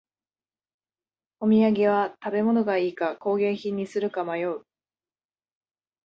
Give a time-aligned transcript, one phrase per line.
[1.41, 4.65] お土産は食べ物がいいか工芸品にするか迷う